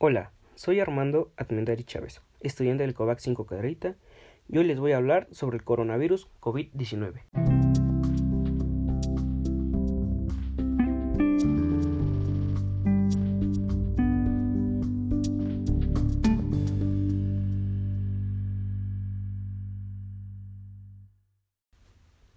[0.00, 3.96] Hola, soy Armando Atmendari Chávez, estudiante del COVAX 5 Caderita,
[4.46, 7.24] y hoy les voy a hablar sobre el coronavirus COVID-19.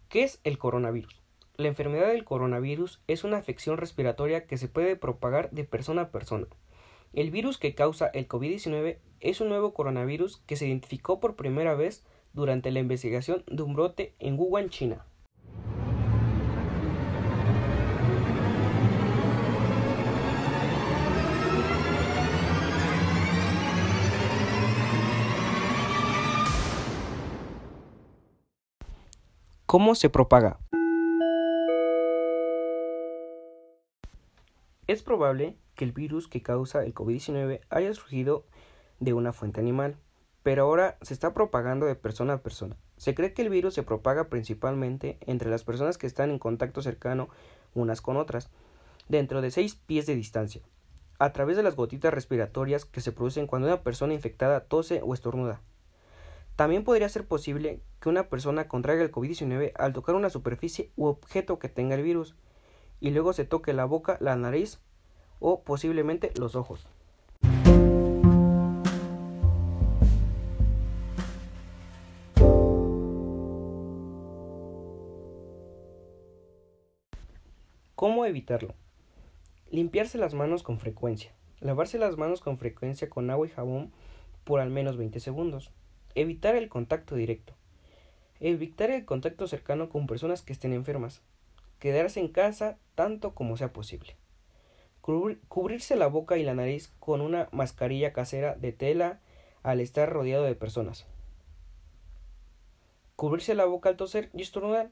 [0.09, 1.21] ¿Qué es el coronavirus?
[1.57, 6.09] La enfermedad del coronavirus es una afección respiratoria que se puede propagar de persona a
[6.09, 6.48] persona.
[7.14, 11.75] El virus que causa el COVID-19 es un nuevo coronavirus que se identificó por primera
[11.75, 15.06] vez durante la investigación de un brote en Wuhan, China.
[29.65, 30.59] ¿Cómo se propaga?
[34.88, 38.45] Es probable que el virus que causa el COVID-19 haya surgido
[39.00, 39.98] de una fuente animal,
[40.44, 42.78] pero ahora se está propagando de persona a persona.
[42.98, 46.82] Se cree que el virus se propaga principalmente entre las personas que están en contacto
[46.82, 47.30] cercano
[47.73, 48.50] unas con otras,
[49.08, 50.62] dentro de 6 pies de distancia,
[51.20, 55.14] a través de las gotitas respiratorias que se producen cuando una persona infectada tose o
[55.14, 55.62] estornuda.
[56.56, 61.06] También podría ser posible que una persona contraiga el COVID-19 al tocar una superficie u
[61.06, 62.36] objeto que tenga el virus,
[63.00, 64.80] y luego se toque la boca, la nariz
[65.42, 66.88] o posiblemente los ojos.
[77.95, 78.73] ¿Cómo evitarlo?
[79.70, 81.33] Limpiarse las manos con frecuencia.
[81.59, 83.92] Lavarse las manos con frecuencia con agua y jabón
[84.45, 85.72] por al menos 20 segundos.
[86.16, 87.53] Evitar el contacto directo.
[88.39, 91.22] Evitar el contacto cercano con personas que estén enfermas
[91.81, 94.16] quedarse en casa tanto como sea posible.
[95.02, 99.20] Cubrirse la boca y la nariz con una mascarilla casera de tela
[99.64, 101.08] al estar rodeado de personas.
[103.16, 104.90] Cubrirse la boca al toser y estornudar.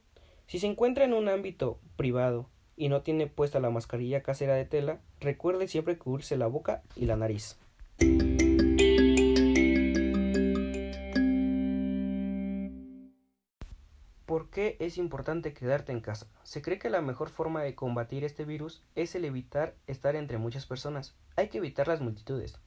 [0.48, 4.66] Si se encuentra en un ámbito privado y no tiene puesta la mascarilla casera de
[4.66, 7.60] tela, recuerde siempre cubrirse la boca y la nariz.
[14.30, 16.28] ¿Por qué es importante quedarte en casa?
[16.44, 20.38] Se cree que la mejor forma de combatir este virus es el evitar estar entre
[20.38, 21.16] muchas personas.
[21.36, 22.60] Hay que evitar las multitudes.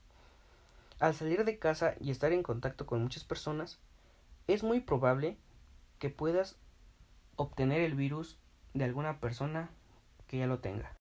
[0.98, 3.78] Al salir de casa y estar en contacto con muchas personas,
[4.48, 5.36] es muy probable
[6.00, 6.56] que puedas
[7.36, 8.40] obtener el virus
[8.74, 9.70] de alguna persona
[10.26, 10.98] que ya lo tenga.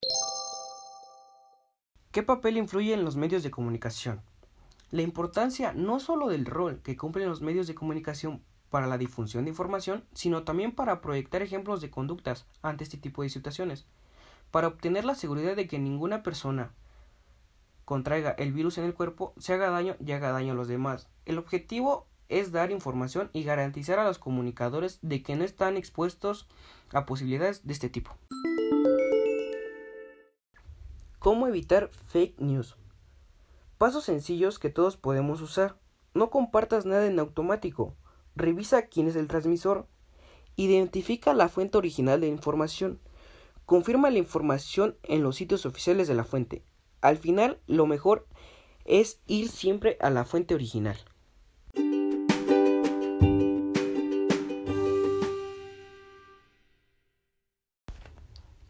[2.11, 4.21] ¿Qué papel influye en los medios de comunicación?
[4.91, 9.43] La importancia no solo del rol que cumplen los medios de comunicación para la difusión
[9.45, 13.85] de información, sino también para proyectar ejemplos de conductas ante este tipo de situaciones,
[14.49, 16.73] para obtener la seguridad de que ninguna persona
[17.85, 21.09] contraiga el virus en el cuerpo, se haga daño y haga daño a los demás.
[21.25, 26.47] El objetivo es dar información y garantizar a los comunicadores de que no están expuestos
[26.93, 28.17] a posibilidades de este tipo.
[31.19, 32.77] ¿Cómo evitar fake news?
[33.77, 35.77] Pasos sencillos que todos podemos usar.
[36.13, 37.95] No compartas nada en automático.
[38.35, 39.87] Revisa quién es el transmisor.
[40.55, 42.99] Identifica la fuente original de información.
[43.65, 46.63] Confirma la información en los sitios oficiales de la fuente.
[47.01, 48.27] Al final, lo mejor
[48.85, 50.97] es ir siempre a la fuente original.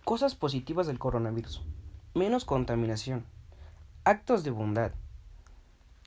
[0.04, 1.62] Cosas positivas del coronavirus.
[2.14, 3.26] Menos contaminación.
[4.04, 4.92] Actos de bondad.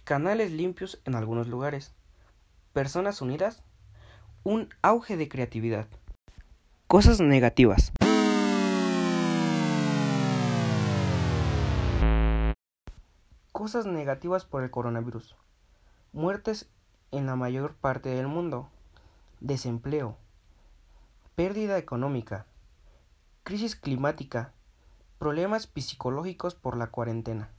[0.04, 1.94] Canales limpios en algunos lugares
[2.74, 3.62] personas unidas,
[4.42, 5.86] un auge de creatividad.
[6.88, 7.92] Cosas negativas.
[13.52, 15.36] Cosas negativas por el coronavirus.
[16.12, 16.68] Muertes
[17.12, 18.68] en la mayor parte del mundo.
[19.40, 20.18] Desempleo.
[21.36, 22.44] Pérdida económica.
[23.44, 24.52] Crisis climática.
[25.18, 27.50] Problemas psicológicos por la cuarentena.